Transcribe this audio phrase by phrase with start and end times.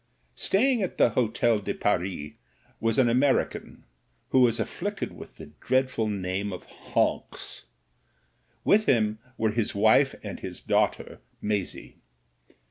[0.33, 2.31] Staying at the Hotel de Paris
[2.79, 3.83] was an American,
[4.29, 7.65] who was afflicted with the dreadful name of Honks;
[8.63, 11.97] with him were his wife and his daughter Maisie.